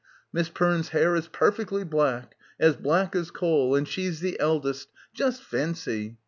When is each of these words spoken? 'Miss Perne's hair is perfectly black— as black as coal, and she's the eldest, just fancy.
'Miss 0.33 0.49
Perne's 0.49 0.89
hair 0.89 1.15
is 1.15 1.27
perfectly 1.27 1.83
black— 1.83 2.33
as 2.59 2.75
black 2.75 3.15
as 3.15 3.29
coal, 3.29 3.75
and 3.75 3.87
she's 3.87 4.19
the 4.19 4.39
eldest, 4.39 4.89
just 5.13 5.43
fancy. 5.43 6.17